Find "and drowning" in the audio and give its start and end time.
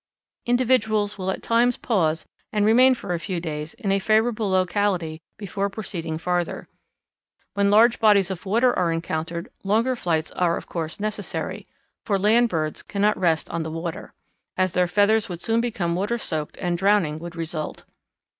16.57-17.19